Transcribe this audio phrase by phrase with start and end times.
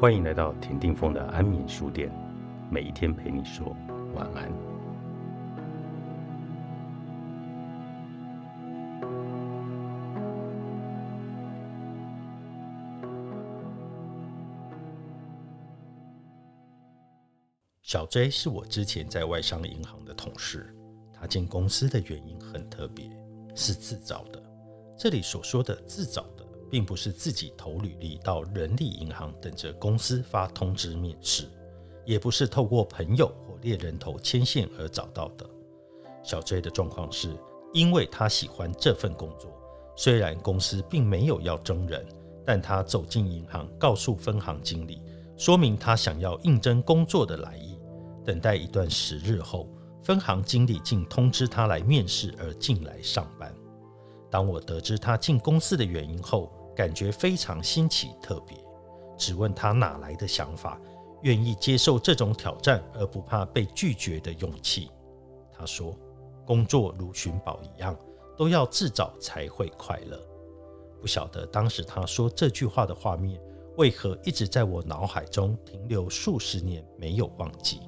[0.00, 2.10] 欢迎来到田定峰的安眠书店，
[2.70, 3.76] 每一天陪你说
[4.14, 4.50] 晚安。
[17.82, 20.74] 小 J 是我之前在外商银行的同事，
[21.12, 23.04] 他进公司的原因很特别，
[23.54, 24.42] 是自找的。
[24.96, 26.24] 这里所说的自找。
[26.70, 31.48] 并不是自己投履历到人力银行等着公司发通知面试，
[32.04, 35.44] 也不是透过朋友或猎人头牵线而找到的。
[36.22, 37.36] 小 J 的状况是，
[37.72, 39.50] 因为他喜欢这份工作，
[39.96, 42.06] 虽然公司并没有要征人，
[42.46, 45.02] 但他走进银行，告诉分行经理，
[45.36, 47.78] 说明他想要应征工作的来意。
[48.24, 49.66] 等待一段时日后，
[50.02, 53.52] 分行经理竟通知他来面试而进来上班。
[54.30, 58.56] 当我得知他进公司的原因后，感觉非常新奇特别，
[59.16, 60.80] 只问他哪来的想法，
[61.22, 64.90] 愿意接受这种挑战而不怕被拒绝的勇气。
[65.52, 65.94] 他说
[66.46, 67.94] ：“工作如寻宝一样，
[68.36, 70.18] 都要自找才会快乐。”
[71.00, 73.40] 不晓得当时他说这句话的画面，
[73.76, 77.80] 为何一直在我脑海中停留数十年没有忘记。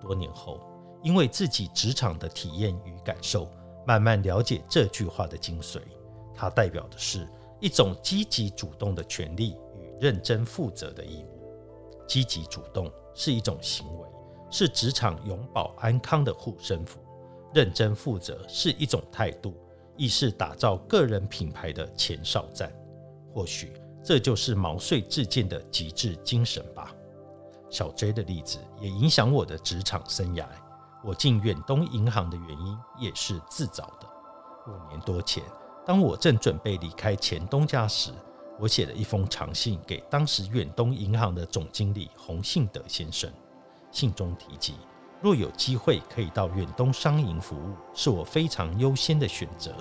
[0.00, 0.60] 多年后，
[1.02, 3.48] 因为自己职场的体验与感受，
[3.86, 5.80] 慢慢了解这句话的精髓。
[6.34, 7.28] 它代表的是。
[7.60, 11.36] 一种积极主动的权利与认真负责的义务。
[12.06, 14.08] 积极主动是一种行为，
[14.50, 16.98] 是职场永保安康的护身符；
[17.52, 19.54] 认真负责是一种态度，
[19.96, 22.72] 亦是打造个人品牌的前哨站。
[23.32, 23.72] 或许
[24.04, 26.94] 这就是毛遂自荐的极致精神吧。
[27.68, 30.46] 小 J 的例子也影响我的职场生涯。
[31.04, 34.08] 我进远东银行的原因也是自找的。
[34.68, 35.42] 五年多前。
[35.86, 38.10] 当我正准备离开前东家时，
[38.58, 43.30] 我写了一封长信给当时远东银行的总经理洪信德先生。
[43.92, 44.74] 信中提及，
[45.22, 49.72] 若有机会可以到远东商银服务，是我非常优先的选择。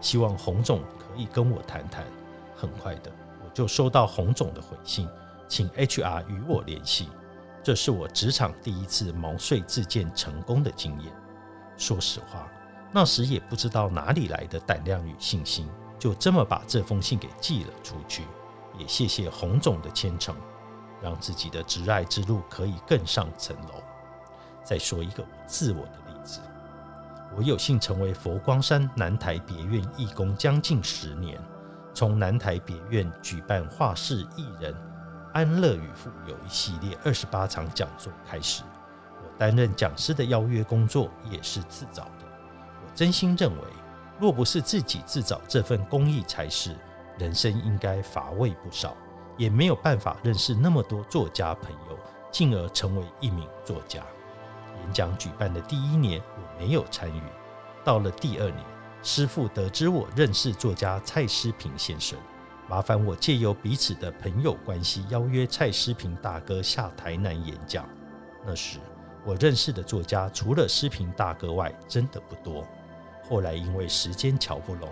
[0.00, 2.06] 希望洪总可以跟我谈谈。
[2.54, 3.10] 很快的，
[3.44, 5.08] 我就收到洪总的回信，
[5.48, 7.08] 请 HR 与我联系。
[7.64, 11.12] 这是我职场第一次毛遂自荐成功的经验。
[11.76, 12.48] 说实话。
[12.92, 15.68] 那时也不知道哪里来的胆量与信心，
[15.98, 18.24] 就这么把这封信给寄了出去。
[18.78, 20.34] 也谢谢洪总的虔诚，
[21.02, 23.82] 让自己的挚爱之路可以更上层楼。
[24.64, 26.40] 再说一个自我的例子，
[27.36, 31.40] 我有幸成为佛光山南台别院义工将近十年，
[31.92, 34.74] 从南台别院举办画室艺人
[35.34, 38.62] 安乐与富有一系列二十八场讲座开始，
[39.22, 42.27] 我担任讲师的邀约工作也是自找的。
[42.98, 43.62] 真心认为，
[44.18, 46.74] 若不是自己自找这份公益差事，
[47.16, 48.96] 人生应该乏味不少，
[49.36, 51.98] 也没有办法认识那么多作家朋友，
[52.32, 54.02] 进而成为一名作家。
[54.80, 57.22] 演讲举办的第一年，我没有参与；
[57.84, 58.64] 到了第二年，
[59.04, 62.18] 师父得知我认识作家蔡诗平先生，
[62.68, 67.88] 麻烦我借由彼此的朋友关系，邀约蔡诗平大哥下台南演讲。
[68.44, 68.80] 那时
[69.24, 72.66] 我认识的作家，除了诗平大哥外，真的不多。
[73.28, 74.88] 后来因为时间瞧不拢，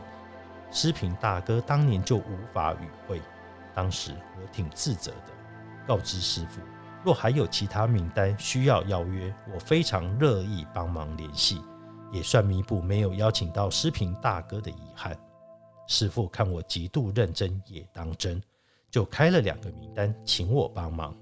[0.71, 3.21] 诗平大哥当年就无法与会。
[3.75, 5.33] 当时我挺自责的，
[5.87, 6.61] 告知师傅，
[7.05, 11.61] 若还有其他名单需要邀约，我非常乐意帮忙联系，
[12.13, 15.17] 也算弥补没有邀请到诗平大哥的遗憾。
[15.87, 18.43] 师傅看我极度认真，也当真，
[18.91, 21.15] 就开了两个名单请我帮忙。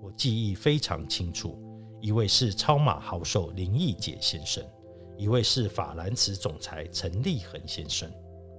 [0.00, 1.58] 我记忆非常清楚，
[2.00, 4.62] 一位是超马好手林义杰先生。
[5.22, 8.10] 一位是法兰茨总裁陈立恒先生，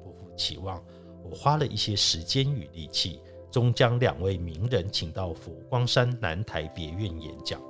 [0.02, 0.82] 不负期望，
[1.22, 3.20] 我花了一些时间与力气，
[3.52, 7.62] 终将两位名人请到佛光山南台别院演讲。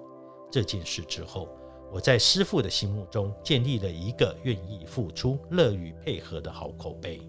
[0.51, 1.49] 这件事之后，
[1.91, 7.19] 我在师父的心目中建立了一个愿意付出、乐于配合的好口碑。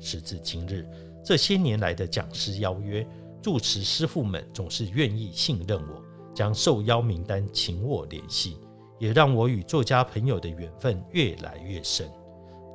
[0.00, 0.88] 时至今日，
[1.22, 3.06] 这些年来的讲师邀约、
[3.42, 6.02] 住持师傅们总是愿意信任我，
[6.34, 8.56] 将受邀名单请我联系。
[9.04, 12.10] 也让我与作家朋友的缘分越来越深，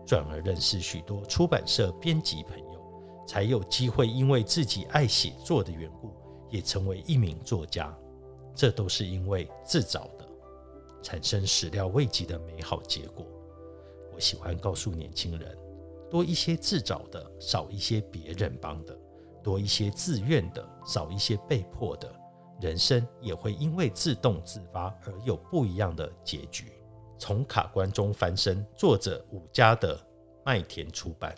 [0.05, 6.13] 转而认识许多出版社编辑朋友，才有机会因为自己爱写作的缘故，
[6.51, 7.91] 也成为一名作家。
[8.53, 10.29] 这都是因为自找的，
[11.01, 13.25] 产生始料未及的美好结果。
[14.13, 15.57] 我喜欢告诉年轻人，
[16.11, 18.93] 多一些自找的，少一些别人帮的；
[19.43, 22.18] 多一些自愿的，少一些被迫的。
[22.61, 26.71] 人生也会因为自动自发而有不一样的结局。
[27.17, 29.99] 从卡关中翻身，作者武家的
[30.45, 31.35] 麦田出版。